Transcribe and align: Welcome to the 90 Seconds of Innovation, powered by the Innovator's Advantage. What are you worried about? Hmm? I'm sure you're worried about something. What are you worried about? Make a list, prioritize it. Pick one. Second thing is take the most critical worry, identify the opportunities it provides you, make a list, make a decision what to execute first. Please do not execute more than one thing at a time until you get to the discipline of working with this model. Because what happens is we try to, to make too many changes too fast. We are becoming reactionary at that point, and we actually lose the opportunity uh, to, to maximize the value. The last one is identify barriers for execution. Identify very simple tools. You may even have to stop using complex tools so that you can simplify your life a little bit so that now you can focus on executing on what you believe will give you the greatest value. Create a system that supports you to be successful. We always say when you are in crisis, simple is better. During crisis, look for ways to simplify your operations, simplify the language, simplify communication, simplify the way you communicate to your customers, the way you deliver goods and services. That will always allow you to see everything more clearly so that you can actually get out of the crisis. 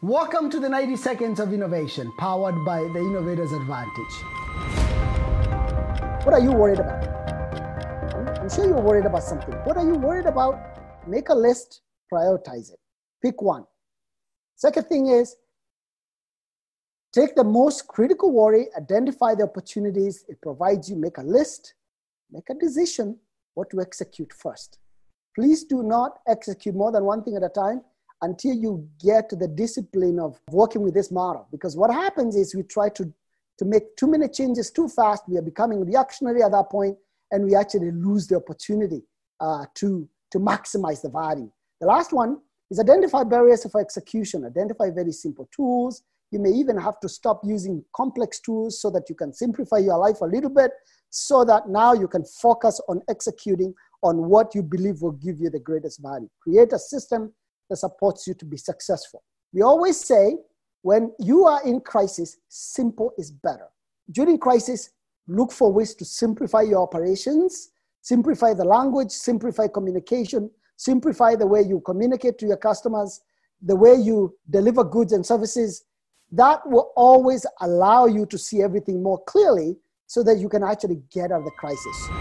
Welcome 0.00 0.48
to 0.50 0.60
the 0.60 0.68
90 0.68 0.94
Seconds 0.94 1.40
of 1.40 1.52
Innovation, 1.52 2.12
powered 2.18 2.64
by 2.64 2.82
the 2.82 3.00
Innovator's 3.00 3.50
Advantage. 3.50 4.14
What 6.24 6.34
are 6.34 6.38
you 6.38 6.52
worried 6.52 6.78
about? 6.78 7.04
Hmm? 8.12 8.28
I'm 8.40 8.48
sure 8.48 8.64
you're 8.64 8.80
worried 8.80 9.06
about 9.06 9.24
something. 9.24 9.52
What 9.64 9.76
are 9.76 9.84
you 9.84 9.94
worried 9.94 10.26
about? 10.26 10.54
Make 11.08 11.30
a 11.30 11.34
list, 11.34 11.80
prioritize 12.12 12.72
it. 12.72 12.78
Pick 13.24 13.42
one. 13.42 13.64
Second 14.54 14.86
thing 14.86 15.08
is 15.08 15.34
take 17.12 17.34
the 17.34 17.42
most 17.42 17.88
critical 17.88 18.30
worry, 18.30 18.68
identify 18.76 19.34
the 19.34 19.42
opportunities 19.42 20.24
it 20.28 20.40
provides 20.40 20.88
you, 20.88 20.94
make 20.94 21.18
a 21.18 21.22
list, 21.22 21.74
make 22.30 22.48
a 22.50 22.54
decision 22.54 23.18
what 23.54 23.68
to 23.70 23.80
execute 23.80 24.32
first. 24.32 24.78
Please 25.34 25.64
do 25.64 25.82
not 25.82 26.20
execute 26.28 26.76
more 26.76 26.92
than 26.92 27.02
one 27.02 27.24
thing 27.24 27.34
at 27.34 27.42
a 27.42 27.48
time 27.48 27.82
until 28.22 28.54
you 28.54 28.88
get 29.00 29.28
to 29.30 29.36
the 29.36 29.48
discipline 29.48 30.18
of 30.18 30.40
working 30.50 30.82
with 30.82 30.94
this 30.94 31.10
model. 31.10 31.46
Because 31.50 31.76
what 31.76 31.92
happens 31.92 32.36
is 32.36 32.54
we 32.54 32.62
try 32.62 32.88
to, 32.90 33.12
to 33.58 33.64
make 33.64 33.96
too 33.96 34.06
many 34.06 34.28
changes 34.28 34.70
too 34.70 34.88
fast. 34.88 35.22
We 35.28 35.36
are 35.38 35.42
becoming 35.42 35.84
reactionary 35.84 36.42
at 36.42 36.52
that 36.52 36.70
point, 36.70 36.96
and 37.30 37.44
we 37.44 37.54
actually 37.54 37.92
lose 37.92 38.26
the 38.26 38.36
opportunity 38.36 39.02
uh, 39.40 39.66
to, 39.76 40.08
to 40.32 40.38
maximize 40.38 41.02
the 41.02 41.10
value. 41.10 41.50
The 41.80 41.86
last 41.86 42.12
one 42.12 42.38
is 42.70 42.80
identify 42.80 43.24
barriers 43.24 43.66
for 43.70 43.80
execution. 43.80 44.44
Identify 44.44 44.90
very 44.90 45.12
simple 45.12 45.48
tools. 45.54 46.02
You 46.30 46.40
may 46.40 46.50
even 46.50 46.76
have 46.76 47.00
to 47.00 47.08
stop 47.08 47.40
using 47.44 47.82
complex 47.94 48.40
tools 48.40 48.82
so 48.82 48.90
that 48.90 49.08
you 49.08 49.14
can 49.14 49.32
simplify 49.32 49.78
your 49.78 49.96
life 49.96 50.20
a 50.20 50.26
little 50.26 50.50
bit 50.50 50.72
so 51.10 51.44
that 51.44 51.68
now 51.68 51.94
you 51.94 52.06
can 52.06 52.24
focus 52.24 52.80
on 52.88 53.00
executing 53.08 53.72
on 54.02 54.28
what 54.28 54.54
you 54.54 54.62
believe 54.62 55.00
will 55.00 55.12
give 55.12 55.40
you 55.40 55.48
the 55.50 55.58
greatest 55.58 56.02
value. 56.02 56.28
Create 56.40 56.72
a 56.72 56.78
system 56.78 57.32
that 57.68 57.76
supports 57.76 58.26
you 58.26 58.34
to 58.34 58.44
be 58.44 58.56
successful. 58.56 59.22
We 59.52 59.62
always 59.62 59.98
say 59.98 60.36
when 60.82 61.12
you 61.18 61.44
are 61.44 61.62
in 61.64 61.80
crisis, 61.80 62.36
simple 62.48 63.12
is 63.18 63.30
better. 63.30 63.68
During 64.10 64.38
crisis, 64.38 64.90
look 65.26 65.52
for 65.52 65.72
ways 65.72 65.94
to 65.96 66.04
simplify 66.04 66.62
your 66.62 66.82
operations, 66.82 67.70
simplify 68.00 68.54
the 68.54 68.64
language, 68.64 69.10
simplify 69.10 69.66
communication, 69.66 70.50
simplify 70.76 71.34
the 71.34 71.46
way 71.46 71.62
you 71.62 71.80
communicate 71.80 72.38
to 72.38 72.46
your 72.46 72.56
customers, 72.56 73.20
the 73.60 73.76
way 73.76 73.94
you 73.94 74.36
deliver 74.50 74.84
goods 74.84 75.12
and 75.12 75.26
services. 75.26 75.84
That 76.30 76.60
will 76.66 76.92
always 76.96 77.44
allow 77.60 78.06
you 78.06 78.26
to 78.26 78.38
see 78.38 78.62
everything 78.62 79.02
more 79.02 79.22
clearly 79.24 79.76
so 80.06 80.22
that 80.22 80.38
you 80.38 80.48
can 80.48 80.62
actually 80.62 81.02
get 81.10 81.32
out 81.32 81.40
of 81.40 81.44
the 81.44 81.50
crisis. 81.52 82.17